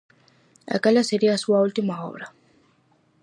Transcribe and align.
Aquela 0.77 1.07
sería 1.09 1.31
a 1.33 1.41
súa 1.43 1.63
última 1.67 1.93
obra. 2.09 2.25